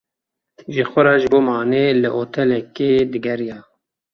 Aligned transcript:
Ji 0.73 0.83
xwe 0.89 1.01
re 1.05 1.13
ji 1.21 1.27
bo 1.33 1.39
manê 1.47 1.83
li 2.01 2.09
otelekê 2.21 2.89
digeriya. 3.11 3.57